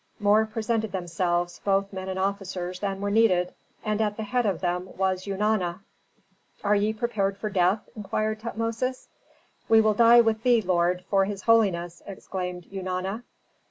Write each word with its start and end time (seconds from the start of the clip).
More 0.19 0.47
presented 0.47 0.91
themselves, 0.91 1.61
both 1.63 1.93
men 1.93 2.09
and 2.09 2.17
officers, 2.17 2.79
than 2.79 3.01
were 3.01 3.11
needed, 3.11 3.53
and 3.85 4.01
at 4.01 4.17
the 4.17 4.23
head 4.23 4.47
of 4.47 4.59
them 4.59 4.87
Eunana. 4.97 5.81
"Are 6.63 6.75
ye 6.75 6.91
prepared 6.91 7.37
for 7.37 7.51
death?" 7.51 7.87
inquired 7.95 8.39
Tutmosis. 8.39 9.09
"We 9.69 9.79
will 9.79 9.93
die 9.93 10.21
with 10.21 10.41
thee, 10.41 10.61
lord, 10.63 11.03
for 11.11 11.25
his 11.25 11.43
holiness!" 11.43 12.01
exclaimed 12.07 12.65
Eunana. 12.71 13.23